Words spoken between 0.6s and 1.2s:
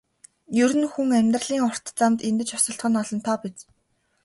Ер нь хүн